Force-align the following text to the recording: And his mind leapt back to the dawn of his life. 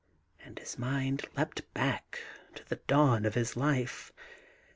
And 0.43 0.57
his 0.57 0.79
mind 0.79 1.27
leapt 1.37 1.71
back 1.75 2.19
to 2.55 2.67
the 2.67 2.77
dawn 2.87 3.23
of 3.23 3.35
his 3.35 3.55
life. 3.55 4.11